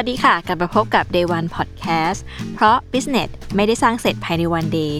[0.00, 2.18] สวัสดีค่ะ กลับมาพบกับ Day One Podcast
[2.54, 4.92] เพราะ Business ไม่ได้สร้างเสร็จภายในวัน day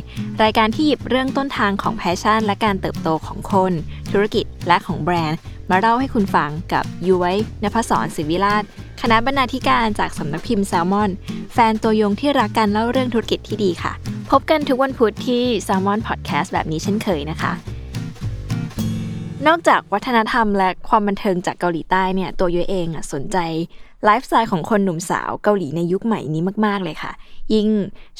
[0.42, 3.72] รายการที่หยิบเรื่องต้นทางของ passion และการเติบโตของคน
[4.12, 5.40] ธุรกิจและของแบรนด์
[5.70, 8.62] มาเล่าให้คุณฟังกับยุ้ยนภษร ศรีวิลาศ
[9.00, 11.10] คณะบรรณาธิการจากสำนักพิมพ์แซลมอน
[11.52, 13.92] แฟนตัวยงที่รักการเล่าเรื่องธุรกิจที่ดีค่ะ
[14.30, 17.52] พบกันทุกวันพุธที่ Salmon Podcast แบบนี้เช่นเคยนะคะ
[19.46, 23.38] นอกจากวัฒนธรรมและความบันเทิงจากเกาหลีใต้เนี่ย ตัวยุ้ยเองอะสนใจ
[24.04, 27.12] ไลฟ์สไตล์ของคนหนุ่มสาวเกาหลีในยุคใหม่นี้มากๆเลยค่ะ
[27.54, 27.68] ยิ่ง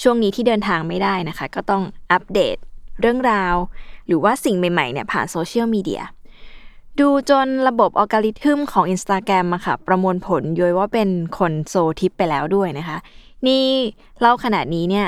[0.03, 2.57] ช่วงนี้ที่เดินทางไม่ได้นะคะ ก็ต้องอัปเดต
[3.01, 3.55] เรื่องราว
[4.07, 6.03] หรือว่าสิ่งใหม่ๆเนี่ยผ่านโซเชียลมีเดีย
[7.01, 12.99] ดูจนระบบอัลกอริทึมของ Instagram อะค่ะ ประมวลผลยุ้ยว่าเป็นคนโซลทิพย์ไปแล้วด้วยนะคะ
[13.47, 13.65] นี่
[14.21, 15.07] เล่าขนาดนี้เนี่ย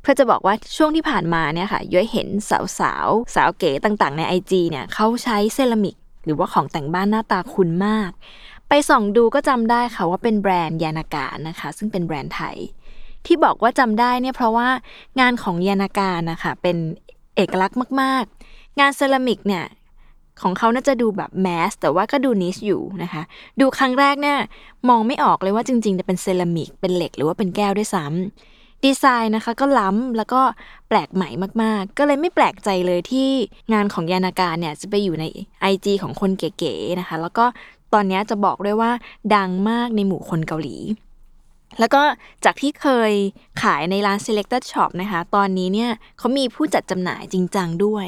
[0.00, 8.10] เพื่อจะบอกว่าช่วงที่ผ่านมาเนี่ยค่ะยุ้ยเห็นสาวสาวๆสาวเก๋ต่างๆ ใน IG เนี่ยเขาใช้เซรามิก หรือว่าของแต่งบ้านหน้าตาคุ้นมาก
[8.68, 12.56] ไปส่องดูก็จำได้ค่ะว่าเป็นแบรนด์ยานาการนะคะ ซึ่งเป็นแบรนด์ไทย
[13.26, 14.68] ที่บอกว่าจำได้เนี่ยเพราะว่า
[15.20, 16.76] งานของยานาการนะคะเป็น
[17.36, 19.64] เอกลักษณ์มาก ๆ งานเซรามิกเนี่ย
[20.42, 23.22] ของเขาน่าจะดูแบบ mass แต่ว่าก็ดู niche อยู่นะคะ
[23.60, 24.38] ดูครั้งแรกเนี่ย
[24.88, 30.40] มองไม่ออกเลยว่าจริงๆจะเป็นเซรามิกเป็นเหล็กหรือว่าเป็นแก้วด้วยซ้ำดีไซน์นะคะก็ล้ำแล้วก็
[30.88, 31.28] แปลกใหม่
[31.62, 33.28] มากๆ ก็เลยไม่แปลกใจเลยที่
[33.72, 35.24] งานของยานาการเนี่ยจะไปอยู่ใน
[35.72, 37.44] IG ของคนเก๋ๆนะคะ แล้วก็
[37.92, 38.90] ตอนนี้จะบอกด้วยว่า
[39.34, 40.76] ดังมากในหมู่คนเกาหลี
[41.78, 42.02] แล้วก็
[42.44, 43.12] จากที่เคย
[43.62, 48.06] ขายในร้าน selected shop นะคะ ตอนนี้เนี่ยเขามีผู้จัดจำหน่ายจริงจังด้วย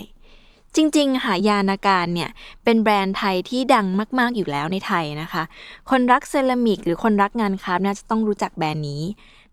[0.76, 2.30] จริงๆค่ะยานาการเนี่ย
[2.64, 3.86] เป็นแบรนด์ไทยที่ดัง
[4.18, 5.42] มากๆอยู่แล้วในไทยนะคะ
[5.90, 9.02] คนรักเซรามิกหรือคนรักงานคราฟน่าจะต้องรู้จักแบรนด์นี้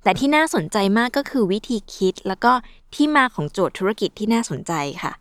[0.04, 2.52] แต่ที่น่าสนใจมากก็คือวิธีคิด แล้วก็
[2.96, 4.74] ที่มาของโจทย์ธุรกิจที่น่าสนใจ
[5.04, 5.14] ค่ะ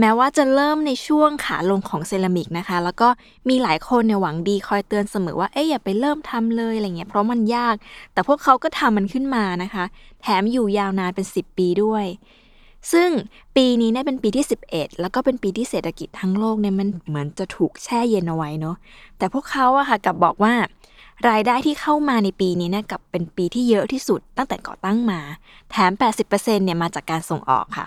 [0.00, 3.08] แม้ว่าจะเริ่มในช่วงขาลงของเซรามิกนะคะ แล้วก็
[3.48, 7.74] มีหลายคนเนี่ยหวังดีคอยเตือนเสมอว่าเอ๊ะอย่าไปเริ่มทำเลยอะไรเงี้ยเพราะมันยาก
[8.12, 9.84] แต่พวกเขาก็ทำมันขึ้นมานะคะ
[10.22, 12.04] แถมอยู่ยาวนานเป็น 10 ปีด้วย
[12.92, 13.10] ซึ่ง
[13.56, 18.76] ปีนี้เนี่ยเป็นปีที่ 11 แล้วก็เป็นปีที่เศรษฐกิจทั้งโลกเนี่ยมันเหมือนจะถูกแช่เย็นเอาไว้เนาะ
[19.18, 20.54] แต่พวกเขาอะค่ะกลับบอกว่า
[21.28, 25.20] รายได้ที่เข้ามาในปีนี้เนี่ยกับเป็นปีที่เยอะที่สุดตั้งแต่ก่อตั้งมา
[25.70, 25.90] แถม
[26.28, 27.86] 80%เนี่ยมาจากการส่งออกค่ะ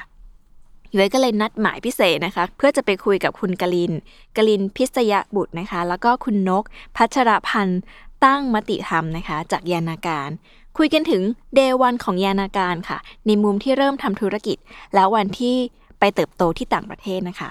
[0.96, 3.94] ย้ยก็เลยนัดหมายพิเศษนะคะ เพื่อจะไปคุยกับคุณกลิน
[4.38, 6.64] กลินพิษยบุตรนะคะ แล้วก็คุณนก
[6.96, 7.82] พัชรพันธ์
[8.26, 10.30] ตั้งมติธรรมนะคะ จากยานาการ
[10.78, 11.22] คุยกันถึง
[11.56, 14.58] เดวันของยานาการค่ะ ในมุมที่เริ่มทำธุรกิจ
[14.96, 15.56] แล้ววันที่
[16.00, 17.50] ไปเติบโตที่ต่างประเทศนะคะ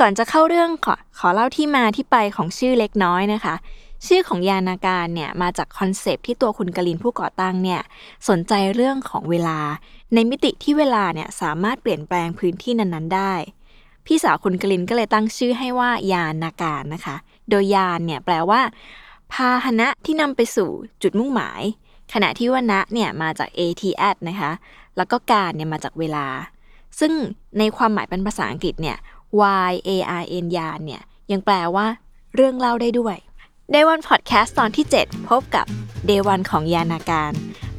[0.00, 3.54] ก่อนจะเข้าเรื่องขอขอเล่าที่มาที่ไปของชื่อเล็กน้อยนะคะ
[4.06, 7.80] ชื่อของยานาการเนี่ยมาจากคอนเซปที่ตัวคุณกลินผู้ก่อตั้งเนี่ย
[8.28, 9.58] สนใจเรื่องของเวลา
[10.14, 13.34] ในมิติที่เวลาเนี่ยสามารถเปลี่ยนแปลงพื้นที่นั้นๆ ได้
[14.06, 17.16] พี่สาวคุณกลินก็เลยตั้งชื่อให้ว่ายานาการนะคะ
[17.48, 18.60] โดยยานเนี่ยแปลว่า
[19.32, 20.70] พาหนะที่นำไปสู่
[21.02, 21.62] จุดมุ่งหมาย
[22.12, 24.50] ขณะที่ว่านะเนี่ยมาจาก ATS นะคะ
[24.96, 26.26] แล้วก็การเนี่ยมาจากเวลา
[27.00, 27.12] ซึ่ง
[27.58, 28.96] ในความหมายเป็นภาษาอังกฤษเนี่ย
[29.68, 29.90] Y A
[30.22, 31.86] R N ยานเนี่ยยังแปลว่า
[32.34, 33.16] เรื่องเล่าได้ด้วย
[33.72, 35.66] Day One Podcast ตอนที่ 7 พบกับ
[36.08, 37.32] Day One ของยานาการ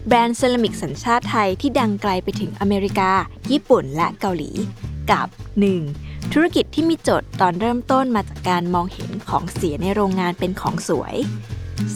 [0.08, 3.12] แบรนด์เซรามิกสัญชาติไทยที่ดังไกลไปถึงอเมริกา
[3.52, 4.52] ญี่ปุ่นและเกาหลี
[5.12, 5.28] กับ
[5.82, 6.34] 1.
[6.34, 11.16] ธุรกิจที่มีโจทย์ตอนเริ่มต้นมาจากการมองเห็นของเสียในโรงงานเป็นของสวย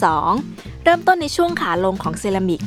[0.01, 0.83] 2.
[0.83, 2.61] เริ่มต้นในช่วงขาลงของเซรามิก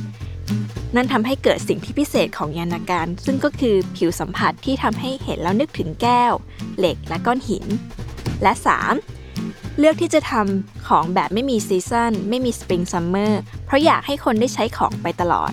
[0.95, 6.33] นั่นทำให้เกิดสิ่งที่พิเศษของยานาการ ซึ่งก็คือผิวสัมผัสที่ทำให้เห็นแล้วนึกถึงแก้ว
[6.79, 7.65] เหล็กและก้อนหิน
[8.43, 8.53] และ
[8.87, 9.18] 3.
[9.81, 15.53] เลือกที่จะทำของแบบไม่มี season ไม่มี spring summer เพราะอยากให้คนได้ใช้ของไปตลอด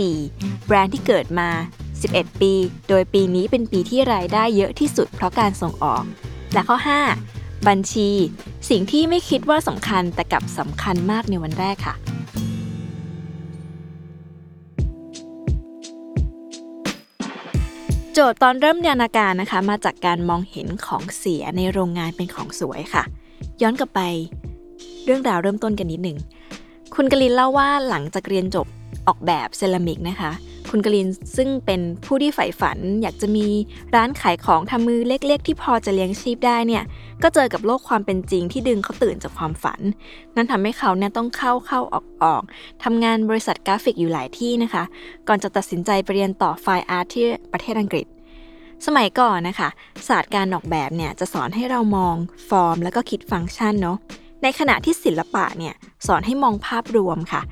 [0.00, 0.66] 4.
[0.66, 1.48] แบรนด์ที่เกิดมา
[1.94, 2.52] 11 ปี
[2.88, 6.04] โดยปีนี้เป็นปีที่รายได้เยอะที่สุดเพราะการส่งออก
[6.52, 6.78] และข้อ
[7.22, 7.68] 5.
[7.68, 8.10] บัญชี
[8.70, 11.94] สิ่งที่ไม่คิดว่าสำคัญแต่กลับสำคัญมากในวันแรกค่ะ
[18.12, 23.04] โจทย์ตอนเริ่มยานาการนะคะ มาจากการมองเห็นของเสียในโรงงานเป็นของสวยค่ะ
[23.62, 24.00] ย้อนกลับไป
[25.04, 26.18] เรื่องราวเริ่มต้นกันนิดหนึ่ง
[26.94, 28.66] คุณกลินเล่าว่าหลังจากเรียนจบ
[29.08, 30.32] ออกแบบเซรามิกนะคะ
[30.70, 33.46] คุณกลินซึ่งเป็นผู้ที่ใฝ่ฝัน อยากจะมี
[33.94, 36.84] ร้านขายของทำมือเล็ก ๆ ที่พอจะเลี้ยงชีพได้เนี่ย
[37.22, 39.80] ก็เจอกับโลกความเป็นจริงที่ดึงเขาตื่นจากความฝัน
[40.36, 42.42] นั่นทำให้เขาเนี่ยต้องเข้าเข้าออกออก
[42.84, 44.84] ทำงานบริษัทกราฟิกอยู่หลายที่นะคะ
[45.28, 48.06] ก่อนจะตัดสินใจไปเรียนต่อ Fine Art ที่ประเทศอังกฤษ
[48.86, 49.68] สมัยก่อนนะคะ
[50.08, 52.14] ศาสตร์การออกแบบเนี่ยจะสอนให้เรามอง
[52.48, 53.98] ฟอร์ม แล้วก็คิดฟังก์ชันเนาะ
[54.42, 55.74] ในขณะที่ศิลปะเนี่ย
[56.06, 57.42] สอนให้มองภาพรวมค่ะ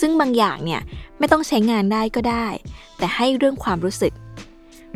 [0.00, 0.80] ซึ่งบางอย่างเนี่ย
[1.18, 2.46] ไม่ต้องใช้งานได้ก็ได้
[2.98, 4.12] แต่ให้เรื่องความรู้สึก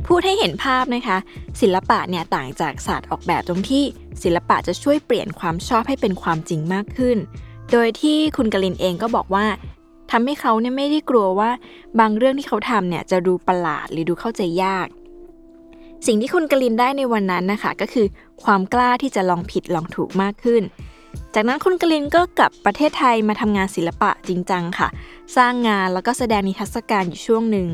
[0.07, 1.19] พูดให้เห็นภาพนะคะ
[1.61, 3.85] ศิลปะเนี่ยต่างจากศาสตร์ออกแบบตรงที่
[4.23, 7.19] ศิลปะจะช่วยเปลี่ยนความชอบให้เป็นความจริงมากขึ้น
[7.73, 9.47] โดยที่คุณกลินเองก็บอกว่า
[10.11, 11.51] ทำให้เขาเนี่ยไม่ได้กลัวว่า
[12.01, 14.87] บางเรื่องที่เขาทำเนี่ยจะดูประหลาดหรือดูเข้าใจยาก
[16.07, 18.07] สิ่งที่คุณกลินได้ในวันนั้นนะคะ ก็คือ
[18.45, 20.63] ความกล้าที่จะลองผิดลองถูกมากขึ้น
[21.35, 24.89] จากนั้นคุณกลินก็กลับประเทศไทยมาทำงานศิลปะจริงจังค่ะ
[25.37, 27.69] สร้างงานแล้วก็แสดงนิทรรศการอยู่ช่วงหนึ่ง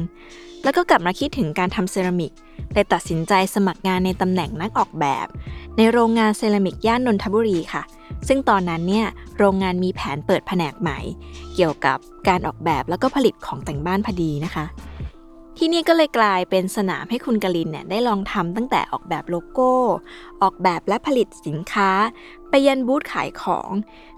[0.64, 2.32] แล้วก็กลับมาคิดถึงการทำเซรามิก
[2.72, 5.26] เลยตัดสินใจสมัครงานในตำแหน่งนักออกแบบ
[5.76, 7.82] ในโรงงานเซรามิกย่านนนทบุรีค่ะ
[8.28, 9.06] ซึ่งตอนนั้นเนี่ย
[9.38, 10.98] โรงงานมีแผนเปิดแผนกใหม่
[11.54, 11.98] เกี่ยวกับ
[12.28, 14.64] การออกแบบแล้วก็ผลิตของแต่งบ้านพอดีนะคะ
[15.62, 19.72] ที่นี่ก็เลยกลายเป็นสนามให้คุณกลินเนี่ยได้ลองทำตั้งแต่ออกแบบโลโก้
[20.42, 21.90] ออกแบบและผลิตสินค้า
[22.50, 23.70] ไปยันบูธขายของ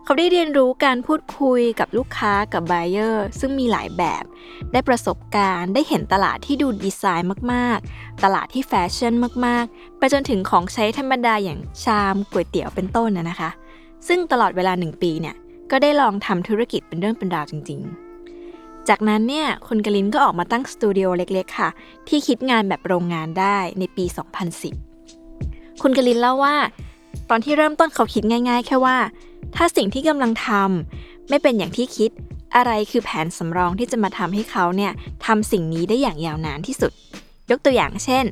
[0.05, 4.25] เขาได้เรียนรู้การพูดคุยกับลูกค้ากับ b บเออร์ซึ่งมีหลายแบบ
[4.73, 9.15] ได้ประสบการณ์ ได้เห็นตลาดที่ดูดีไซน์มากๆ ตลาดที่แฟชั่น
[9.47, 13.51] มากๆ ไปจนถึงของใช้ธรรมดาอย่างชามก๋วยเตี๋ยวเป็นต้นนะคะ
[14.09, 15.37] ซึ่งตลอดเวลาหนึ่งปีเนี่ย
[15.71, 18.12] ก็ได้ลองทำธุรกิจเป็นเรื่องเป็นราวจริง ๆ
[18.89, 21.71] จากนั้นเนี่ยคุณกลินก็ออกมาตั้งสตูดิโอเล็กๆ ค่ะ
[22.09, 24.05] ที่คิดงานแบบโรงงานได้ในปี
[24.93, 26.57] 2010 คุณกลินเล่าว่า
[27.31, 28.97] ตอนที่เริ่มต้นเขาคิดง่าย ๆ แค่ว่า
[29.57, 32.11] ถ้าสิ่งที่กำลังทำไม่เป็นอย่างที่คิด
[32.57, 34.93] อะไรคือแผนสำรองที่จะมาทำให้เขาเนี่ย
[35.27, 36.93] ทำสิ่งนี้ได้อย่างยาวนานที่สุด
[37.51, 38.25] ยกตัวอย่างเช่น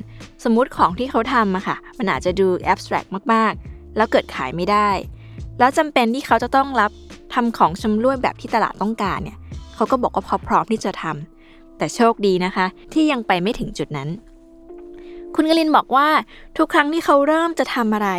[0.43, 4.89] สมมุติของที่เขาทำอะค่ะ มันอาจจะดูแอบสแตรกมากๆ แล้วเกิดขายไม่ได้
[5.59, 6.91] แล้วจำเป็นที่เขาจะต้องรับ
[7.33, 9.37] ทำของชำร่วยแบบที่ตลาดต้องการเนี่ย
[9.81, 14.09] เขาก็บอกว่าพร้อมที่จะทำแต่โชคดีนะคะ ที่ยังไปไม่ถึงจุดนั้น
[15.35, 16.07] คุณกลินบอกว่า
[16.57, 18.09] ทุกครั้งที่เขาเริ่มจะทำอะไร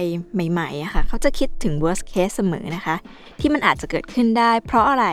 [0.51, 2.97] ใหม่ๆอะค่ะเขาจะคิดถึง worst case เสมอนะคะ
[3.41, 5.07] ที่มันอาจจะเกิดขึ้นได้ เพราะอะไร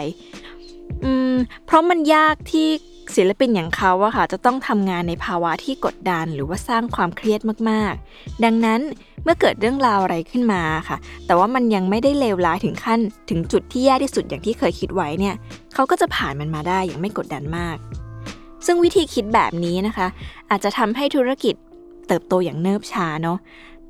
[1.04, 1.34] อืม
[1.66, 2.68] เพราะมันยากที่
[3.15, 8.81] ศิลปินอย่างเขาอะค่ะจะต้องทำงานในภาวะที่กดดันหรือว่าสร้างความเครียดมากๆ ดังนั้น
[9.23, 15.35] เมื่อเกิดเรื่องราวอะไรขึ้นมาค่ะ แต่ว่ามันยังไม่ได้เลวร้ายถึงขั้น ถึงจุดที่แย่ที่สุดอย่างที่เคยคิดไว้เนี่ย
[15.73, 17.77] เขาก็จะผ่านมันมาได้อย่างไม่กดดันมาก
[18.65, 20.07] ซึ่งวิธีคิดแบบนี้นะคะ
[20.50, 21.56] อาจจะทำให้ธุรกิจ
[22.07, 23.38] เติบโตอย่างเนิบช้าเนาะ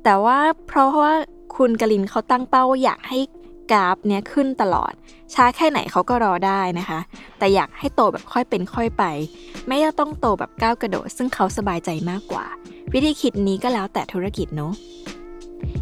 [0.04, 1.12] แต่ว่าเพราะว่า
[1.56, 3.18] คุณกลินเขาตั้งเป้าว่าอยากให้
[3.72, 4.92] กราฟเนี้ยขึ้นตลอด
[5.34, 7.00] ช้าแค่ไหนเขาก็รอได้นะคะ
[7.38, 9.04] แต่อยากให้โตแบบค่อยเป็นค่อยไป
[9.68, 12.44] ไม่ต้องโตแบบก้าวกระโดด ซึ่งเขาสบายใจมากกว่า
[12.92, 14.72] วิธีคิดนี้ก็แล้วแต่ธุรกิจเนาะ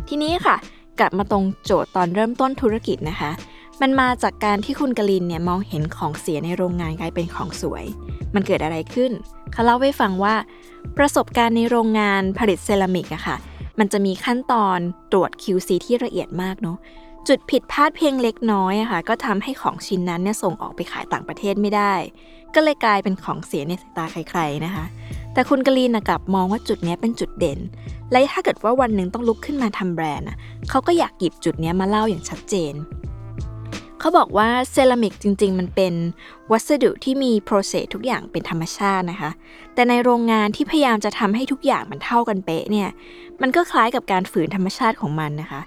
[0.08, 0.56] ทีนี้ค่ะ
[1.00, 3.31] กลับมาตรงโจทย์ตอนเริ่มต้นธุรกิจนะคะ
[3.81, 7.85] มันมาจากการที่คุณกลินเนี่ยมองเห็นของเสียในโรงงานกลายเป็นของสวย
[8.35, 9.12] มันเกิดอะไรขึ้น
[9.52, 10.35] เขาเล่าให้ฟังว่า
[10.99, 13.37] ประสบการณ์ในโรงงานผลิตเซรามิกอะค่ะ
[13.79, 14.79] มันจะมีขั้นตอน
[15.12, 16.76] ตรวจ QC ที่ละเอียดมากเนาะ
[17.28, 21.94] จุดผิดพลาดเพียงเล็กน้อยอะค่ะก็ทำให้ของชิ้นนั้นเนี่ยส่งออกไปขายต่างประเทศไม่ได้
[22.54, 24.85] ก็เลยกลายเป็นของเสียในสายตาใครๆนะคะ
[25.32, 27.58] แต่คุณกลีนกลับมองว่าจุดนี้เป็นจุดเด่น
[28.11, 30.37] และถ้าเกิดว่าวันหนึ่งต้องลุกขึ้นมาทำแบรนด์อะ
[30.70, 32.75] เขาก็อยากหยิบจุดนี้มาเล่าอย่างชัดเจน
[34.00, 35.94] เขาบอกว่าเซรามิกจริง ๆ มันเป็น
[36.52, 39.30] วัสดุที่มีโปรเซสทุกอย่างเป็นธรรมชาตินะคะ
[39.75, 42.88] แต่ในโรงงานที่พยายามจะทำให้ทุกอย่างมันเท่ากันเป๊ะเนี่ย
[43.40, 45.61] มันก็คล้ายกับการฝืนธรรมชาติของมันนะคะ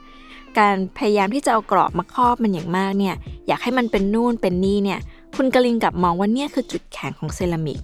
[0.60, 3.16] การพยายามที่จะเอากรอบมาครอบมันอย่างมากเนี่ย
[3.48, 5.00] อยากให้มันเป็นนู่นเป็นนี่เนี่ย
[5.36, 7.80] คุณกลินกลับมองว่าเนี่ยคือจุดแข็งของเซรามิก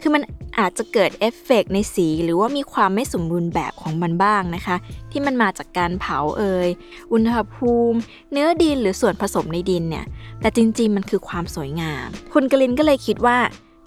[0.00, 0.22] คือมัน
[0.58, 4.76] อาจจะเกิดเอฟเฟกในสี หรือว่ามีความไม่สมบูรณ์แบบของมันบ้างนะคะ
[5.10, 6.68] ที่มันมาจากการเผาเอ่ย
[7.12, 7.98] อุณหภูมิ
[8.32, 10.04] เนื้อดินหรือส่วนผสมในดินเนี่ย
[10.40, 13.38] แต่จริงๆมันคือความสวยงาม คุณกลินก็เลยคิดว่า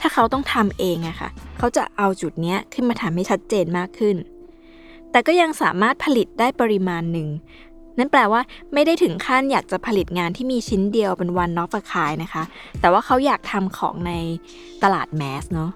[0.02, 4.16] ถ้าเขาต้องทำเองอะค่ะเขาจะเอาจุดเนี้ยขึ้นมาทำให้ชัดเจนมากขึ้น
[5.12, 7.28] แต่ก็ยังสามารถผลิตได้ปริมาณหนึ่ง
[7.98, 8.42] นั่นแปลว่า
[8.74, 12.44] ไม่ได้ถึงขั้นอยากจะผลิตงานที่มีชิ้นเดียวเป็น one-off ขายนะคะ
[12.80, 14.12] แต่ว่าเขาอยากทำของใน
[14.84, 15.72] ตลาด mass เนาะ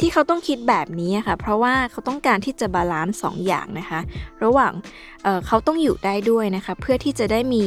[0.00, 4.00] ที่เขาต้องคิดแบบนี้ค่ะ เพราะว่าเขาต้องการที่จะ balance สองอย่างนะคะ
[4.44, 4.72] ระหว่าง
[5.22, 7.64] เขาต้องอยู่ได้ด้วยนะคะ เพื่อที่จะได้มี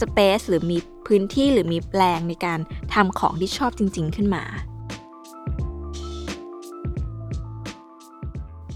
[0.00, 2.58] สเปซหรือมีพื้นที่หรือมีแปลงในการ
[2.94, 4.44] ทำของที่ชอบจริง ๆ ขึ้นมา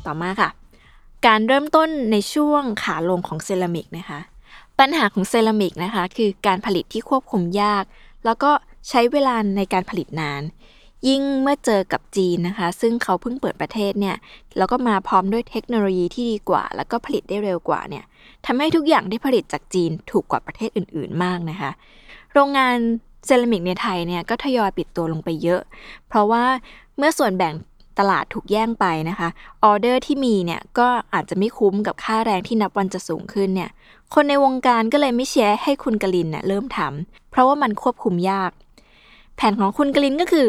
[0.07, 0.62] ต่อมาค่ะ
[1.27, 4.21] การเริ่มต้นในช่วงขาลงของเซรามิกนะคะ
[4.79, 7.85] ปัญหาของเซรามิกนะคะ คือการผลิตที่ควบคุมยาก
[8.25, 8.51] แล้วก็
[8.89, 10.43] ใช้เวลาในการผลิตนาน
[11.09, 14.17] ยิ่งเมื่อเจอกับจีนนะคะ ซึ่งเขาเพิ่งเปิดประเทศเนี่ย
[14.57, 18.05] แล้วก็มาพร้อมด้วยเทคโนโลยีที่ดีกว่า แล้วก็ผลิตได้เร็วกว่าเนี่ย
[18.47, 21.71] ทำให้ทุกอย่างที่ผลิตจากจีนถูกกว่าประเทศอื่น ๆ มากนะคะ
[22.33, 22.77] โรงงาน
[23.27, 25.61] เซรามิกในไทยเนี่ยก็ทยอยปิดตัวลงไปเยอะ
[26.09, 26.45] เพราะว่า
[26.99, 27.55] เมื่อส่วนแบ่ง
[27.99, 29.29] ตลาดถูกแย่งไปนะคะ
[29.65, 33.71] ออเดอร์ที่มีเนี่ยก็อาจจะไม่คุ้มกับค่าแรงที่นับวันจะสูงขึ้นเนี่ย
[34.15, 38.51] คนในวงการก็เลยไม่เชียร์ให้คุณกลินเน่ยเริ่มทำเพราะว่ามันควบคุมยาก
[39.37, 40.49] แผนของคุณกลินก็คือ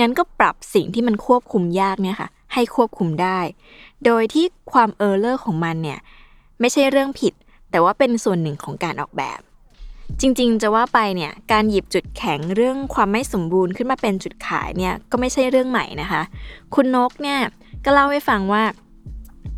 [0.00, 3.38] งั้นก็ปรับสิ่งที่มันควบคุมยากเนี่ยค่ะให้ควบคุมได้
[4.04, 5.98] โดยที่ความเออร์เลอร์ของมันเนี่ย
[6.60, 7.34] ไม่ใช่เรื่องผิด
[7.70, 9.40] แต่ว่าเป็นส่วนหนึ่งของการออกแบบ
[10.20, 16.22] จริงๆ จะว่าไปเนี่ยการหยิบจุดแข็งเรื่องความไม่สมบูรณ์ขึ้นมาเป็นจุดขายเนี่ยก็ไม่ใช่เรื่องใหม่นะคะ
[16.74, 17.38] คุณนกเนี่ย
[17.84, 18.62] ก็เล่าให้ฟังว่า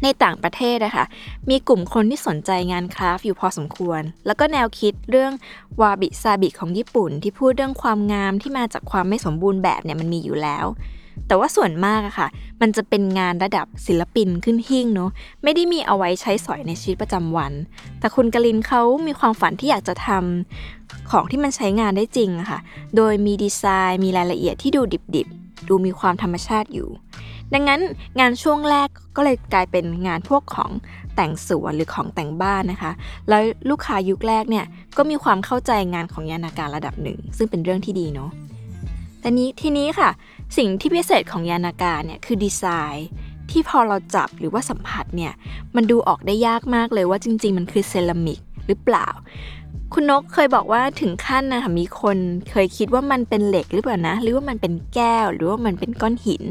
[0.03, 1.05] ในต่างประเทศนะคะ
[1.51, 5.33] มีกลุ่มคนที่สนใจงานคราฟอยู่พอสมควร แล้วก็แนวคิดเรื่อง
[5.81, 10.67] วาบิซาบิของญี่ปุ่น ที่พูดเรื่องความงามที่มาจากความไม่สมบูรณ์แบบเนี่ยมันมีอยู่แล้ว
[11.27, 12.29] แต่ว่าส่วนมากอะค่ะ
[12.61, 15.11] มันจะเป็นงานระดับศิลปินขึ้นหิ้งเนาะ
[15.43, 17.53] ไม่ได้มีเอาไว้ใช้สอยในชีวิตประจำวัน
[18.01, 22.61] แต่คุณกลินเขามีความฝันที่อยากจะทำของที่มันใช้งานได้จริงอะค่ะ
[22.97, 24.83] โดยมีดีไซน์มีรายละเอียดที่ดู
[25.15, 26.89] ดิบๆ ดูมีความธรรมชาติอยู่
[27.55, 27.81] ดังนั้น
[28.21, 30.71] งานช่วงแรกก็เลยกลายเป็นงานพวกของ
[31.17, 32.93] แต่งสวนหรือของแต่งบ้านนะคะ
[33.29, 34.65] แล้วลูกค้ายุคแรกเนี่ย
[34.97, 38.31] ก็มีความเข้าใจงานของยานาการระดับหนึ่ง ซึ่งเป็นเรื่องที่ดีเนาะ
[39.21, 40.11] แต่นี้ทีนี้ค่ะ
[40.57, 43.09] สิ่งที่พิเศษของยานากาเนี่ยคือดีไซน์
[43.51, 45.33] ที่พอเราจับหรือว่าสัมผัสเนี่ย
[45.77, 49.09] มันดูออกได้ยากมากเลยว่าจริง ๆ มันคือเซรามิกหรือเปล่า
[49.93, 52.19] คุณนกเคยบอกว่าถึงขั้นนะคะมีคน
[52.51, 56.43] เคยคิดว่ามันเป็นเหล็กหรือเปล่านะ หรือว่ามันเป็นแก้ว หรือว่ามันเป็นก้อนหิน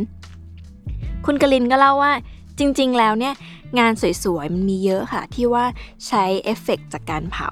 [1.26, 2.14] คุณกลินก็เล่าว่า
[2.60, 3.34] จริง ๆ แล้วเนี่ย
[3.80, 3.92] งาน
[4.24, 5.66] สวย ๆ มันมีเยอะค่ะ ที่ว่า
[6.08, 7.50] ใช้เอฟเฟกจากการเผา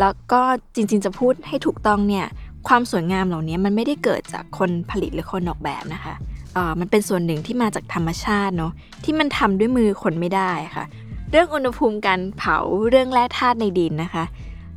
[0.00, 0.40] แล้วก็
[0.74, 2.26] จริง ๆ จะพูดให้ถูกต้องเนี่ย
[2.68, 6.14] ความสวยงามเหล่านี้มันไม่ได้เกิดจากคนผลิตหรือคนออกแบบนะคะ
[6.54, 8.72] เออมันเป็นส่วนหนึ่งที่มาจากธรรมชาติเนาะ
[9.04, 10.84] ที่มันทำด้วยมือคนไม่ได้ค่ะ
[11.30, 12.58] เรื่องอุณหภูมิการเผา
[12.90, 14.24] เรื่องแร่ธาตุในดินนะคะ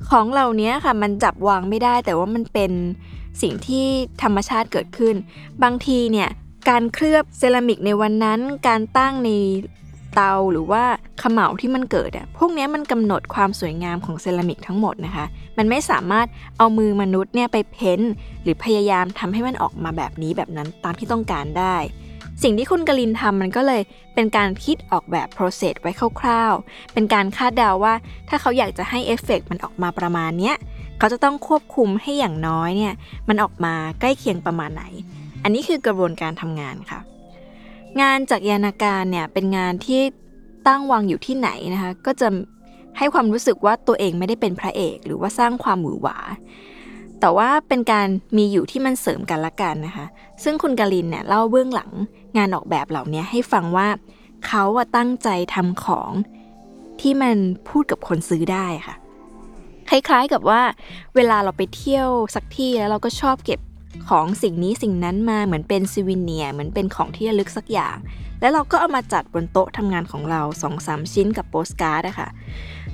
[0.09, 2.71] ของเหล่านี้ค่ะมันจับวางไม่ได้ แต่ว่ามันเป็น
[3.41, 3.85] สิ่งที่
[4.23, 5.15] ธรรมชาติเกิดขึ้น
[5.63, 6.29] บางทีเนี่ย
[6.69, 9.29] การเคลือบเซรามิกในวันนั้น การตั้งใน
[10.15, 10.83] เตาหรือว่า
[11.21, 15.25] ขมเหลาที่มันเกิดอะพวกนี้มันกำหนดความสวยงามของเซรามิกทั้งหมดนะคะ
[15.57, 16.27] มันไม่สามารถ
[16.57, 17.99] เอามือมนุษย์เนี่ยไปเพ้น
[18.43, 21.75] หรือพยายามทำให้มันออกมาแบบนี้แบบนั้นตามที่ต้องการได้
[22.43, 23.81] สิ่งที่คุณกลินทำมันก็เลย
[24.13, 27.93] เป็นการคิดออกแบบ process ไว้คร่าวๆ เป็นการคาดเดาว่า
[28.29, 30.55] ถ้าเขาอยากจะให้เอฟเฟกมันออกมาประมาณเนี้ย
[30.99, 32.93] เขาจะต้องควบคุมให้อย่างน้อยเนี่ย
[33.29, 34.83] มันออกมาใกล้เคียงประมาณไหน
[35.43, 36.99] อันนี้คือกระบวนการทำงานค่ะ
[38.01, 40.01] งานจากยานาการเนี่ยเป็นงานที่
[40.67, 42.27] ตั้งวางอยู่ที่ไหนนะคะ ก็จะ
[42.97, 46.17] ให้ความรู้สึกว่าตัวเองไม่ได้เป็นพระเอก หรือว่าสร้างความหวือหวา
[47.19, 48.07] แต่ว่าเป็นการ
[48.37, 50.05] มีอยู่ที่มันเสริมกันละกันนะคะ
[50.43, 51.91] ซึ่งคุณกาลินเนี่ยเล่าเบื้องหลัง
[52.37, 53.87] งานออกแบบเหล่านี้ให้ฟังว่า
[54.47, 54.63] เขา
[54.95, 56.11] ตั้งใจทำของ
[57.01, 57.37] ที่มัน
[57.69, 58.95] พูดกับคนซื้อได้ค่ะ
[59.89, 60.61] คล้ายๆกับว่า
[61.15, 63.59] เวลาเราไปเที่ยวสักที่แล้วเราก็ชอบเก็บ
[64.09, 67.97] ของสิ่งนี้สิ่งนั้นมาเหมือนเป็น souvenir เหมือนเป็นของที่ระลึกสักอย่าง
[68.41, 72.29] แล้วเราก็เอามาจัดบนโต๊ะทำงานของเรา2อสชิ้นกับโปสการ์ดอะค่ะ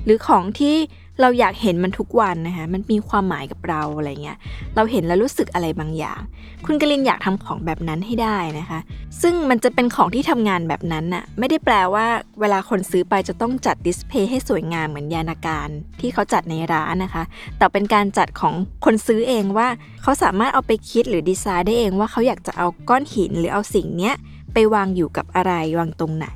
[0.04, 0.76] หรือของที่
[1.20, 4.38] เราอยากเห็นมันทุกวันนะคะมันมีความหมายกับเราอะไรเงี้ย
[4.76, 6.20] เราเห็นแล้วรู้สึกอะไรบางอย่าง
[6.66, 8.80] คุณกลินอยากทำของแบบนั้นให้ได้นะคะ
[9.22, 12.06] ซึ่งมันจะเป็นของที่ทำงานแบบนั้นน่ะไม่ได้แปลว่า
[12.40, 15.68] เวลาคนซื้อไปจะต้องจัด display ให้สวยงามเหมือนยานาการ
[16.00, 17.24] ที่เขาจัดในร้านนะคะ
[17.58, 19.68] แต่เป็นการจัดของคนซื้อเองว่า
[20.02, 24.14] เขาสามารถเอาไปคิดหรือดีไซน์ได้เองว่าเขาอยากจะเอาก้อนหินหรือเอาสิ่งเนี้ย
[24.52, 26.28] ไปวางอยู่กับอะไรวางตรงไหน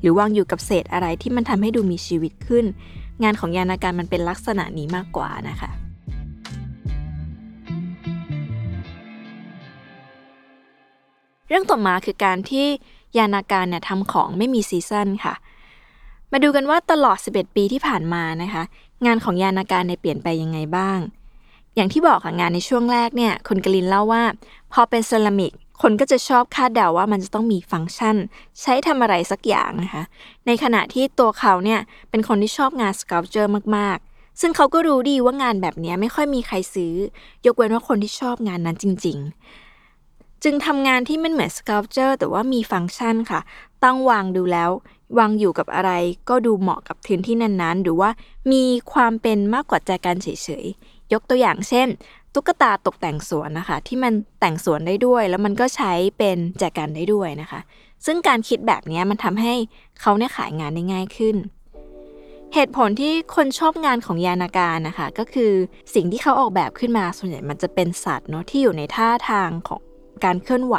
[0.00, 2.64] หรือวางอยู่กับเศษอะไรที่มันทำให้ดูมีชีวิตขึ้น
[3.22, 5.70] งานของยานาการมันเป็นลักษณะนี้มากกว่านะคะ
[11.48, 12.66] เรื่องต่อมาคือการที่
[13.18, 15.34] ยานาการเนี่ยทำของไม่มีซีซันค่ะ
[16.32, 18.62] มาดูกันว่าตลอด 11 ปีที่ผ่านมานะคะ
[19.06, 20.98] งานของยานาการในเปลี่ยนไปยังไงบ้าง
[21.74, 24.22] อย่างที่บอกค่ะงานในช่วงแรกเนี่ยคุณกลินเล่าว่า
[24.72, 28.16] พอเป็นเซรามิก คนก็จะชอบคาดเดาว่ามันจะต้องมีฟังก์ชัน
[28.60, 30.04] ใช้ทำอะไรสักอย่างนะคะ
[30.46, 36.94] ในขณะที่ตัวเขาเนี่ยเป็นคนที่ชอบงานส c ลเจอร์มากๆ ซึ่งเขาก็รู้ดีว่างานแบบนี้ไม่ค่อยมีใครซื้อ
[37.46, 39.18] ยกเว้นว่าคนที่ชอบงานนั้นจริง
[39.80, 43.40] ๆ จึงทำงานที่มันเหมือนส c ลเจอร์แต่ว่ามีฟังก์ชันค่ะ
[43.82, 44.70] ตั้งวางดูแล้ว
[45.18, 45.90] วางอยู่กับอะไร
[46.28, 48.10] ก็ดูเหมาะกับพื้นที่นั้นๆ หรือว่า
[48.52, 50.28] มีความเป็นมากกว่าแจกันเฉ
[50.64, 51.88] ยๆยกตัวอย่างเช่น
[52.34, 57.60] ตุ๊กตาตกแต่งสวนนะคะ ที่มันแต่งสวนได้ด้วย แล้วมันก็ใช้เป็นแจกันได้ด้วยนะคะ
[58.06, 59.54] ซึ่งการคิดแบบนี้มันทำให้
[60.00, 61.36] เขาเนี่ยขายงานได้ง่ายขึ้น
[62.54, 65.52] เหตุผลที่คนชอบงานของยานาการนะคะ ก็คือ
[65.94, 69.80] สิ่งที่เขาออกแบบขึ้นมาส่วนใหญ่มันจะเป็นสัตว์เนาะที่อยู่ในท่าทางของ
[70.24, 70.76] การเคลื่อนไหว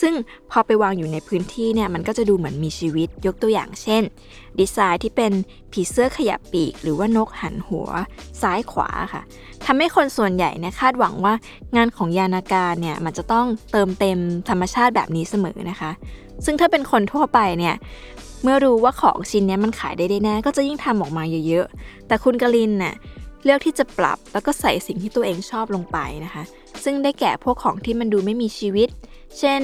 [0.00, 0.14] ซึ่ง
[0.50, 4.02] พอไปวางอยู่ในพื้นที่เนี่ยมันก็จะดูเหมือนมีชีวิตยกตัวอย่างเช่น
[4.58, 5.32] ดีไซน์ที่เป็น
[5.72, 7.88] ผีเสื้อขยับปีก หรือว่านกหันหัว
[8.42, 9.22] ซ้ายขวาค่ะ
[9.64, 11.34] ทำให้คนส่วนใหญ่เนี่ยคาดหวังว่า
[11.76, 14.18] งานของยานาการเนี่ยมันจะต้องเติมเต็ม
[14.48, 15.90] ธรรมชาติแบบนี้เสมอนะคะ
[16.44, 17.74] ซึ่งถ้าเป็นคนทั่วไปเนี่ย
[18.42, 22.94] เมื่อรู้ว่าของชิ้นนี้มันขายได้แน่ก็จะยิ่งทำออกมาเยอะๆ แต่คุณกลินเนี่ย
[23.44, 26.42] เลือกที่จะปรับแล้วก็ใส่สิ่งที่ตัวเองชอบลงไปนะคะ
[26.84, 28.88] ซึ่งได้แก่พวกของที่มันดูไม่มีชีวิต
[29.38, 29.62] เช่น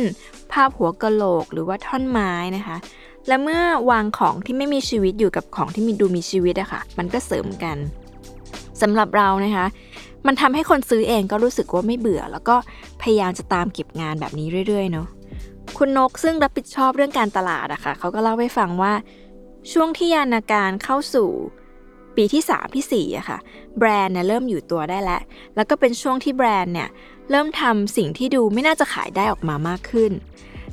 [0.52, 2.76] ภาพหัวกะโหลกหรือว่าท่อนไม้นะคะ
[3.28, 7.76] และเมื่อวางของที่ไม่มีชีวิตอยู่กับของที่มีดูมีชีวิตอะคะ่ะ มันก็เสริมกัน
[8.82, 9.66] สำหรับเรานะคะ
[10.26, 12.56] มันทำให้คนซื้อเองก็รู้สึกว่าไม่เบื่อ แล้วก็
[13.02, 15.06] พยายามจะตามเก็บงานแบบนี้เรื่อยๆเนาะ
[15.76, 18.92] คุณนกซึ่งรับผิดชอบเรื่องการตลาดอะคะ่ะเขาก็เล่าให้ฟังว่า
[19.72, 21.30] ช่วงที่ยานาการเข้าสู่
[22.16, 23.38] ปีที่ 3 ที่4อะค่ะ
[23.78, 25.20] แบรนด์เนี่ยเริ่มอยู่ตัวได้แล้ว
[25.56, 26.88] แล้วก็เป็นช่วงที่แบรนด์เนี่ย
[27.30, 30.12] เริ่มทำสิ่งที่ดูไม่น่าจะขายได้ออกมามากขึ้น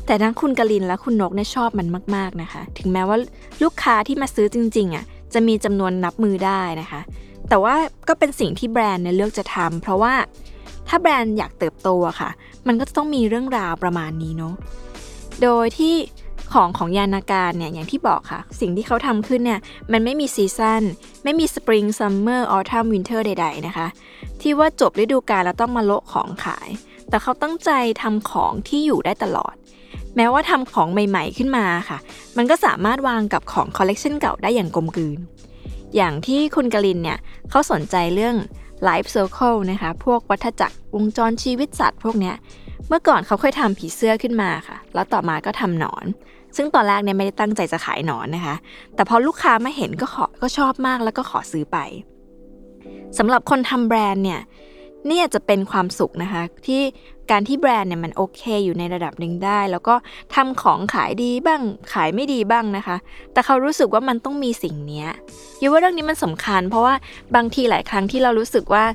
[0.06, 3.18] แต่ทั้งคุณกลินและคุณนกเนี่ยชอบมันมาก ๆนะคะ ถึงแม้ว่า
[3.64, 7.02] ลูกค้าที่มาซื้อจริงๆอะจะมีจำนวนนับมือได้นะคะ
[7.50, 7.76] แต่ว่า
[8.08, 10.14] ก็เป็นสิ่งที่แบรนด์เนี่ยเลือกจะทำเพราะว่า
[10.88, 12.30] ถ้าแบรนด์อยากเติบโตอะค่ะ
[12.68, 14.54] มันก็จะต้องมีเรื่องราวประมาณนี้เนาะ
[15.44, 15.96] โดยที่
[16.54, 19.60] ของของยานาการเนี่ยอย่างที่บอกค่ะ สิ่งที่เขาทำขึ้นเนี่ย
[19.92, 20.84] มันไม่มี season
[21.24, 23.88] ไม่มี spring summer autumn winter ใด ๆ นะคะ
[24.42, 26.70] ที่ว่าจบฤดูกาลแล้วต้องมาโละของขาย
[27.10, 27.70] แต่เขาตั้งใจ
[28.02, 29.56] ทำของที่อยู่ได้ตลอด
[30.16, 31.98] แม้ว่าทำของใหม่ๆขึ้นมาค่ะ
[32.38, 35.20] มันก็สามารถวางกับของคอลเลกชันเก่าได้อย่างกลมกลืน
[35.96, 37.20] อย่างที่คุณกลินเนี่ย
[37.50, 38.36] เขาสนใจเรื่อง
[38.88, 42.36] Life Circle นะคะ พวกวัฏจักรวงจรชีวิตสัตว์พวกเนี้ย
[42.88, 46.06] เมื่อก่อนเขาเคยทำผีเสื้อขึ้นมาค่ะ แล้วต่อมาก็ทำหนอน
[46.56, 48.56] ซึ่งตอนแรกเนี่ยไม่ได้ตั้งใจจะขายหนอนนะคะ
[48.96, 51.78] แต่พอลูกค้ามาเห็นก็ขอก็ชอบมากแล้วก็ขอซื้อไป
[53.18, 54.42] สำหรับคนทำแบรนด์เนี่ย
[55.10, 56.82] นี่อาจจะเป็นความสุขนะคะ ที่
[57.32, 59.96] การที่แบรนด์เนี่ยมันโอเคอยู่ในระดับหนึ่งได้ แล้วก็
[60.36, 61.62] ทำของขายดีบ้าง
[61.94, 62.98] ขายไม่ดีบ้างนะคะ
[63.34, 65.06] แต่เขารู้สึกว่ามันต้องมีสิ่งนี้
[65.62, 66.96] ยูว่าเรื่องนี้มันสำคัญ เพราะว่า
[67.36, 68.86] บางทีหลายครั้งที่เรารู้สึกว่า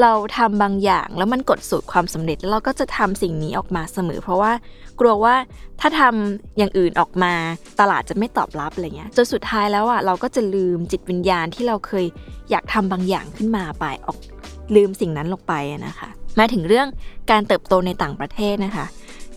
[0.00, 4.52] เราทำบางอย่างแล้วมันกดสูตรความสำเร็จแล้วเราก็จะทำสิ่งนี้ออกมาเสมอ เพราะว่า
[5.00, 5.34] กลัวว่า
[5.80, 7.32] ถ้าทำอย่างอื่นออกมา
[7.80, 12.06] ตลาดจะไม่ตอบรับอะไรเงี้ยจนสุดท้ายแล้วอะเราก็จะลืมจิตวิญญาณที่เราเคย
[12.50, 14.18] อยากทำบางอย่างขึ้นมาไปออก
[14.74, 15.54] ลืมสิ่งนั้นลงไป
[15.86, 16.08] นะคะ
[16.38, 16.88] มาถึงเรื่อง
[17.30, 18.86] การเติบโตในต่างประเทศนะคะ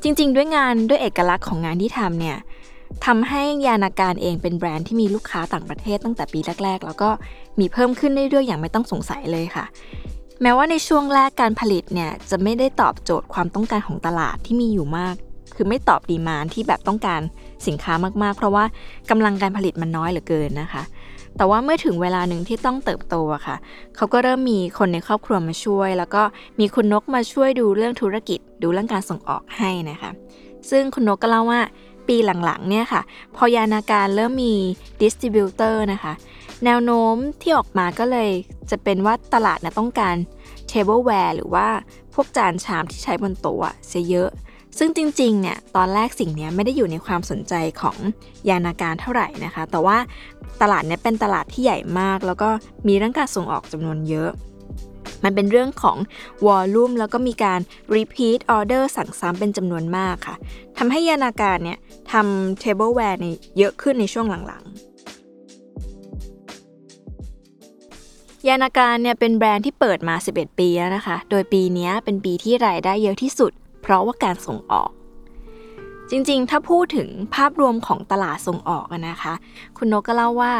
[0.04, 2.38] จริง ๆ ด้วยงานด้วยเอกลักษณ์ของงานที่ทำเนี่ย
[3.06, 7.10] ทำให้ยานาการเองเป็นแบรนด์ที่มีลูกค้าต่างประเทศตั้งแต่ปีแรก ๆ แล้วก็
[7.60, 9.66] มีเพิ่มขึ้นเรื่อยๆอย่างไม่ต้องสงสัยเลยค่ะ
[10.44, 15.16] แม้ว่าในช่วงแรกการผลิตเนี่ยจะไม่ได้ตอบโจทย์ความต้องการของตลาดที่มีอยู่มาก
[15.56, 17.22] คือไม่ตอบดีมานที่แบบต้องการ
[17.68, 18.64] สินค้ามากๆ เพราะว่า
[19.10, 20.84] กำลังการผลิตมันน้อยเหลือเกินนะคะ
[21.38, 23.56] แต่ว่าเมื่อถึงเวลาหนึ่งที่ต้องเติบโตอะค่ะ
[23.96, 26.22] เขาก็เริ่มมีคนในครอบครัวมาช่วย แล้วก็
[26.60, 30.12] มีคุณนกมาช่วยดูเรื่องธุรกิจ ดูเรื่องการส่งออกให้นะคะ
[30.70, 31.62] ซึ่งคุณนกก็เล่าว่า
[32.08, 33.02] ปีหลังๆเนี่ยค่ะ
[33.36, 34.54] พอยานาการเริ่มมี
[35.02, 36.14] distributor นะคะ
[36.66, 38.30] แนวโน้มที่ออกมาก็เลย
[38.72, 40.16] จะเป็นว่าตลาดนะต้องการ
[40.68, 41.68] tableware หรือว่า
[42.14, 44.30] พวกจานชามที่ใช้บนโต๊ะเสียเยอะ
[44.78, 47.98] ซึ่งจริงๆ เนี่ย ตอนแรกสิ่งนี้ไม่ได้อยู่ในความสนใจของ
[48.50, 49.98] ยานาการเท่าไหร่นะคะ แต่ว่า
[50.62, 52.50] ตลาดนี้เป็นตลาดที่ใหญ่มาก แล้วก็
[52.88, 54.32] มีเรื่องการส่งออกจำนวนเยอะ
[55.24, 55.98] มันเป็นเรื่องของ
[56.46, 57.60] volume แล้วก็มีการ
[57.96, 60.36] repeat order สั่งซ้ำเป็นจำนวนมากค่ะ
[60.78, 61.80] ทำให้ยานาการเนี่ย
[62.12, 63.26] ทำ tableware ใน
[63.58, 64.93] เยอะขึ้นในช่วงหลังๆ
[68.48, 73.52] ยานาการเนี่ยเป็นแบรนด์ที่เปิดมา 11 ปีแล้วนะคะ โดยปีนี้เป็นปีที่รายได้เยอะที่สุด
[73.82, 74.90] เพราะว่าการส่งออก
[76.10, 79.34] จริงๆ ถ้าพูดถึงภาพรวมของตลาดส่งออกนะคะ
[79.78, 80.54] คุณนกก็เล่าว่า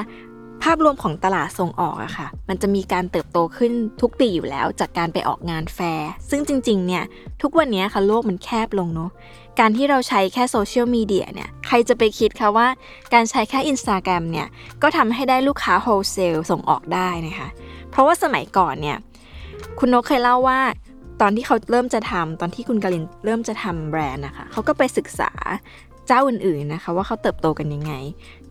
[0.64, 7.04] ภาพรวมของตลาดส่งออกอะคะ่ะ มันจะมีการเติบโตขึ้นทุกปีอยู่แล้วจากการไปออกงานแฟร์ ซึ่งจริงๆ เนี่ย
[7.42, 9.12] ทุกวันนี้ค่ะโลกมันแคบลงเนาะ
[9.60, 12.68] การที่เราใช้แค่โซเชียลมีเดียเนี่ย ใครจะไปคิดคะว่า
[13.14, 14.48] การใช้แค่ Instagram เนี่ย
[14.82, 17.48] ก็ทำให้ได้ลูกค้าโฮลเซลส่งออกได้นะคะ
[17.90, 18.98] เพราะว่าสมัยก่อนเนี่ย
[19.80, 20.60] คุณนกเคยเล่าว่า
[21.22, 25.32] ตอนที่เขาเริ่มจะทำตอนที่คุณกาลินเริ่มจะทำแบรนด์นะคะ เขาก็ไปศึกษา
[26.08, 27.94] เจ้าอื่นๆนะคะ ว่าเขาเติบโตกันยังไง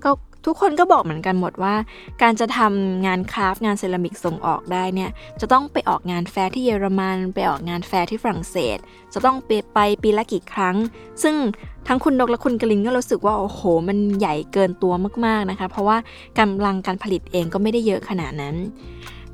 [0.05, 0.11] ก็
[0.47, 1.75] ทุกคนก็บอกเหมือนกันหมดว่า
[2.23, 8.79] การจะทำงานคราฟงานเซรามิกส่งออกได้เนี่ยจะต้องไปออกงานแฟร์ที่เยอรมัน ไปออกงานแฟร์ที่ฝรั่งเศส
[9.13, 10.77] จะต้องไปไปปีละกี่ครั้ง
[11.23, 11.35] ซึ่ง
[11.89, 14.93] ทั้งคุณนกและคุณกลินก็รู้สึกว่าโอ้โห มันใหญ่เกินตัว
[15.27, 15.97] มากๆนะคะ เพราะว่า
[16.39, 18.57] กำลังการผลิตเองก็ไม่ได้เยอะขนาดนั้น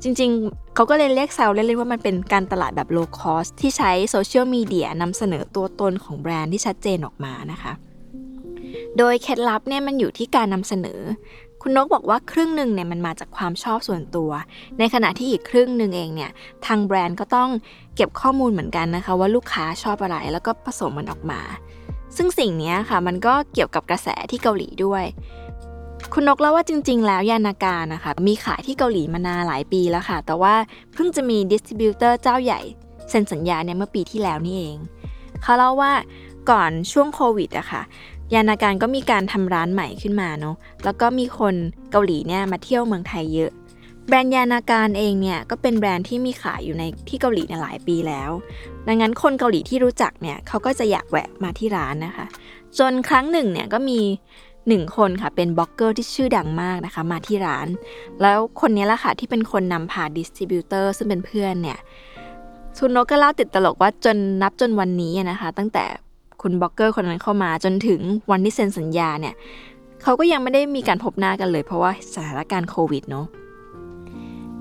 [0.03, 7.73] จริงๆ เขาก็เลยเรียกแซวเล่นๆว่ามันเป็นการตลาดแบบ low cost ที่ใช้โซเชียลมีเดียนำเสนอตัวตนของแบรนด์ที่ชัดเจนออกมานะคะ
[8.99, 11.01] โดยเคล็ดลับเนี่ยมันอยู่ที่การนำเสนอ
[11.61, 14.31] คุณนกบอกว่าครึ่งหนึ่งเนี่ยมันมาจากความชอบส่วนตัว
[14.79, 16.31] ในขณะที่อีกครึ่งหนึ่งเองเนี่ย
[16.65, 17.49] ทางแบรนด์ก็ต้อง
[17.95, 21.41] เก็บข้อมูลเหมือนกันนะคะว่าลูกค้าชอบอะไรแล้วก็ผสมมันออกมา
[22.17, 25.03] ซึ่งสิ่งนี้ค่ะมันก็เกี่ยวกับกระแสที่เกาหลีด้วย
[26.13, 30.55] คุณนกเล่าว่าจริง ๆ แล้วยานาการนะคะ มีขายที่เกาหลีมานานหลายปีแล้วค่ะ แต่ว่า
[30.93, 32.61] เพิ่งจะมี distributor เจ้าใหญ่
[33.09, 34.77] เซ็นสัญญาเนี่ยเมื่อปีที่แล้วนี่เอง
[35.41, 35.91] เขาเล่าว่า
[36.49, 37.81] ก่อนช่วงโควิดอะค่ะ
[38.33, 41.55] ยานาการก็มีการทำร้านใหม่ขึ้นมาเนาะแล้วก็มีคน
[41.91, 43.51] เกาหลีเนี่ยมาเที่ยวเมืองไทยเยอะ
[44.07, 48.31] แบรนด์ยานาการเองเนี่ยก็เป็นแบรนด์ที่มีขายอยู่ในที่เกาหลีหลายปีแล้ว
[48.87, 52.25] ดังนั้นคนเกาหลีที่รู้จักเนี่ยเขาก็จะอยากแวะมาที่ร้านนะคะ
[52.79, 53.99] จนครั้งหนึ่งเนี่ยก็มี
[54.67, 57.67] หนึ่งคนค่ะเป็นบล็อกเกอร์ที่ชื่อดังมากนะคะมาที่ร้าน
[58.21, 61.79] แล้วคนนี้แหละค่ะที่เป็นคนนำพา distributor ซึ่งเป็นเพื่อนเนี่ย
[62.77, 65.85] ทุนโนก็เล่าติดตลกว่าจนนับจนวันนี้นะคะ ตั้งแต่
[66.41, 69.35] คุณบล็อกเกอร์คนนั้นเข้ามาจนถึงวันที่เซ็นสัญญาเนี่ย
[70.03, 73.25] เขาก็ยังไม่ได้มีการพบหน้ากันเลย เพราะว่าสถานการณ์โควิดเนาะ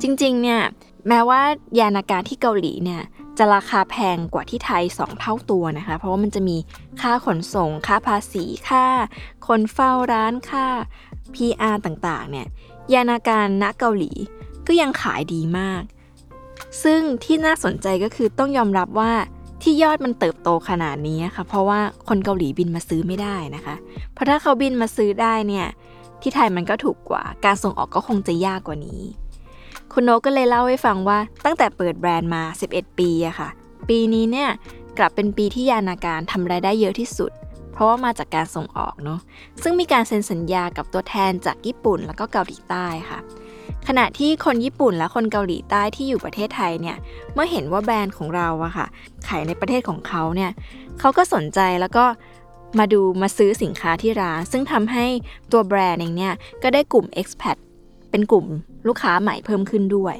[0.03, 0.61] จริงๆเนี่ย
[1.09, 1.41] แม้ว่า
[1.79, 3.03] ยานาการที่เกาหลีเนี่ย
[3.39, 6.57] จะราคาแพงกว่าที่ไทย 2 เท่าตัวนะคะ เพราะว่ามันจะมี
[7.01, 8.85] ค่าขนส่ง ค่าภาษีค่า
[9.47, 10.67] คนเฝ้าร้านค่า
[11.35, 12.47] PR ต่างๆเนี่ย
[12.93, 14.11] ยานาการณเกาหลี
[14.67, 15.83] ก็ยังขายดีมาก
[16.83, 19.13] ซึ่งที่น่าสนใจก็คือต้องยอมรับว่า
[19.63, 23.75] ที่ยอดมันเติบโตขนาดนี้ค่ะเพราะว่าคนเกาหลีบินมาซื้อไม่ได้นะคะ
[24.13, 25.67] เพราะถ้าเขาบินมาซื้อได้เนี่ย
[26.23, 29.03] ที่ไทยมันก็ถูกกว่า การส่งออกก็คงจะยากกว่านี้
[29.93, 32.43] คุณโนก็เลยเล่าให้ฟังว่าตั้งแต่เปิดแบรนด์มา
[32.73, 33.49] 11 ปีอะค่ะ
[33.89, 34.49] ปีนี้เนี่ย
[34.99, 37.33] กลับเป็นปีที่ยานาการทำรายได้เยอะที่สุด
[37.73, 39.21] เพราะว่ามาจากการส่งออกเนาะ
[39.63, 43.19] ซึ่งมีการเซ็นสัญญากับตัวแทนจากญี่ปุ่นแล้วก็เกาหลีใต้ค่ะ
[43.91, 46.97] ขณะที่คนญี่ปุ่นและคนเกาหลีใต้ที่อยู่ประเทศไทยเนี่ย
[47.35, 48.87] เมื่อเห็นว่าแบรนด์ของเราอะค่ะ
[49.29, 50.51] ขายในประเทศของเขาเนี่ย
[51.01, 52.05] เขาก็สนใจแล้วก็
[52.79, 55.07] มาดูมาซื้อสินค้าที่ร้าน ซึ่งทำให้
[55.53, 57.57] ตัวแบรนด์เองเนี่ย ก็ได้กลุ่ม expat
[58.11, 58.47] เป็นกลุ่ม
[58.87, 60.17] ลูกค้าใหม่เพิ่มขึ้นด้วย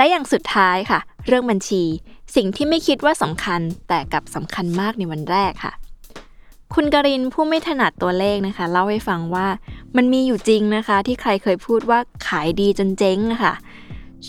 [0.00, 1.82] และอย่างสุดท้ายค่ะ เรื่องบัญชี
[2.36, 5.72] สิ่งที่ไม่คิดว่าสำคัญแต่กับสำคัญมากในวันแรกค่ะ
[6.74, 9.46] คุณกรินผู้ไม่ถนัดตัวเลขนะคะ เล่าให้ฟังว่า
[9.96, 13.54] มันมีอยู่จริงนะคะ ที่ใครเคยพูดว่าขายดีจนเจ๊งะค่ะ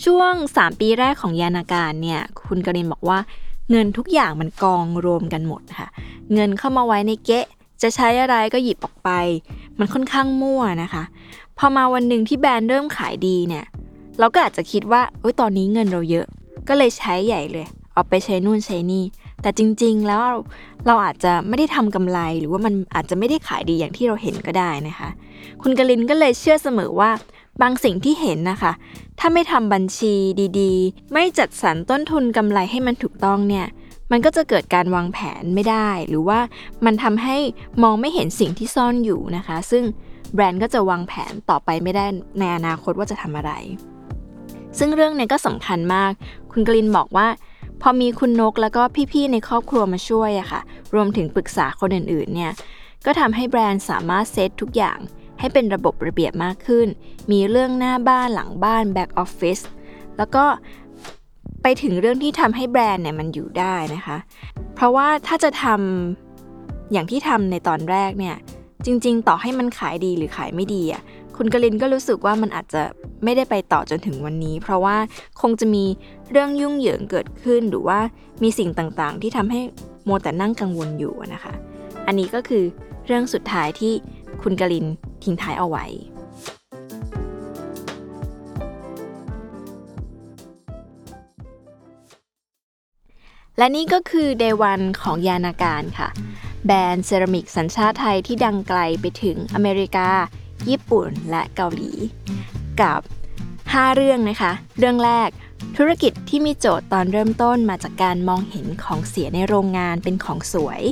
[0.04, 3.18] ช่วง 3 ปีแรกของยานาการเนี่ย คุณกรินบอกว่า
[3.70, 5.88] เงินทุกอย่างมันกองรวมกันหมดค่ะ
[6.32, 7.46] เงินเข้ามาไว้ในเก๊ะ
[7.82, 9.10] จะใช้อะไรก็หยิบออกไป
[9.78, 11.04] มันค่อนข้างมั่วนะคะ
[11.58, 13.64] พอมาวันหนึ่งที่แบรนด์เริ่มขายดีเนี่ย
[14.18, 16.26] เราก็อาจจะคิดว่าโอ้ยตอนนี้เงินเราเยอะ
[16.68, 19.04] ก็เลยใช้ใหญ่เลยเอาไปใช้นู่นใช้นี่
[19.42, 20.20] แต่จริง ๆ แล้ว
[20.86, 25.08] เราอาจจะไม่ได้ทำกำไรหรือว่ามันอาจจะไม่ได้ขายดีอย่างที่เราเห็นก็ได้นะคะ
[25.62, 27.10] คุณกลินก็เลยเชื่อเสมอว่า
[27.62, 28.72] บางสิ่งที่เห็นนะคะ
[29.18, 30.14] ถ้าไม่ทำบัญชี
[30.60, 33.66] ดีๆ ไม่จัดสรรต้นทุนกำไรให้มันถูกต้องเนี่ย
[34.10, 36.40] มันก็จะเกิดการวางแผนไม่ได้ หรือว่า
[36.84, 37.36] มันทำให้
[37.82, 39.84] มองไม่เห็นสิ่งที่ซ่อนอยู่นะคะ ซึ่ง
[40.34, 42.04] แบรนด์ก็จะวางแผนต่อไปไม่ได้
[42.38, 43.52] ในอนาคตว่าจะทำอะไร
[44.78, 46.12] ซึ่งเรื่องนี้ก็สำคัญมาก
[46.52, 47.28] คุณกลินบอกว่า
[47.82, 48.82] พอมีคุณนกแล้วก็
[49.12, 50.60] พี่ๆในครอบครัวมาช่วยอะค่ะ
[50.94, 52.52] รวมถึงปรึกษาคนอื่นๆเนี่ย
[53.06, 54.98] ก็ทำให้แบรนด์สามารถเซตทุกอย่าง
[55.38, 56.86] ให้เป็นระบบระเบียบมากขึ้น
[57.30, 59.58] มีเรื่องหน้าบ้านหลังบ้านแบ็กออฟฟิศ
[60.16, 60.44] แล้วก็
[61.62, 64.16] ไปถึงเรื่องที่ทำให้แบรนด์เนี่ยมันอยู่ได้นะคะ
[64.74, 68.36] เพราะว่าถ้าจะทำอย่างที่ทำในตอนแรกเนี่ย
[68.86, 71.02] จริง ๆ ต่อให้มันขายดีหรือขายไม่ดีอะ
[71.36, 72.82] คุณกลินก็รู้สึกว่ามันอาจจะ
[73.24, 74.96] ไม่ได้ไปต่อจนถึงวันนี้ เพราะว่า
[75.40, 75.84] คงจะมี
[76.30, 77.98] เรื่องยุ่งเหยิงเกิดขึ้น หรือว่า
[78.42, 79.60] มีสิ่งต่างๆ ที่ทำให้
[80.04, 81.52] โมแต่นั่งกังวลอยู่นะคะ
[82.06, 82.64] อันนี้ก็คือ
[83.06, 83.92] เรื่องสุดท้ายที่
[84.42, 84.86] คุณกลิน
[85.24, 85.86] ทิ้งท้ายเอาไว้
[93.58, 96.08] และนี่ก็คือเดวันของยานาการค่ะ
[96.66, 100.08] แบรนด์เซรามิกสัญชาติไทยที่ดังไกลไปถึงอเมริกา
[100.68, 101.92] ญี่ปุ่นและเกาหลี
[102.80, 103.00] กับ
[103.48, 105.28] 5 เรื่องนะคะ เรื่องแรก
[105.76, 110.82] ธุรกิจที่มีโจทย์ตอนเริ่มต้นมาจากการมองเห็นของเสียในโรงงานเป็นของสวย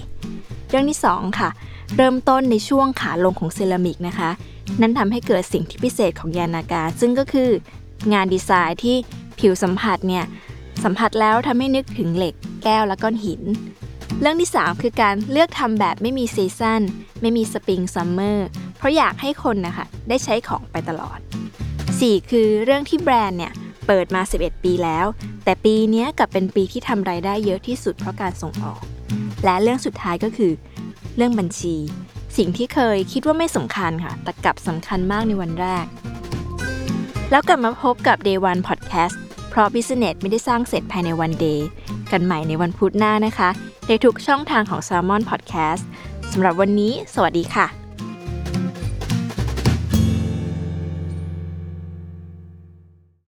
[0.69, 1.51] เรื่องที่ 2 ค่ะ
[1.97, 4.31] เริ่มต้นในช่วงขาลงของเซรามิกนะคะ
[4.81, 7.51] นั้นทำให้เกิดสิ่งที่พิเศษของยานาการซึ่งก็คือ
[8.13, 8.97] งานดีไซน์ที่
[9.39, 10.25] ผิวสัมผัสเนี่ย
[10.85, 13.43] สัมผัสแล้วทำให้นึกถึงเหล็กแก้วและก้อนหิน
[14.21, 16.83] เรื่องที่ 3 คือการเลือกทำแบบไม่มีซีซัน
[17.21, 21.19] ไม่มีสปริงซัมเมอร์เพราะอยากให้คนนะคะได้ใช้ของไปตลอด
[21.75, 23.53] 4 คือเรื่องที่แบรนด์เนี่ย
[23.87, 25.07] เปิดมา 11 ปีแล้ว
[25.45, 28.83] แต่ปีนี้กับเป็นปีที่ทำไรายได้เยอะที่สุดเพราะการส่งออก
[29.45, 30.53] และเรื่องสุดท้ายก็คือ
[31.17, 31.77] เรื่องบัญชี
[32.37, 35.87] สิ่งที่เคยคิดว่าไม่สำคัญค่ะ แต่กลับสำคัญมากในวันแรก
[37.31, 39.17] แล้วกลับมาพบกับ Day One Podcast
[39.51, 41.69] เพราะ Business ไม่ได้สร้างเสร็จภายในวันเดย์
[42.13, 43.51] กันใหม่ในวันพุธหน้านะคะ
[43.89, 45.83] ในทุกช่องทางของ Salmon Podcast
[46.33, 47.80] สำหรับวันนี้ สวัสดีค่ะ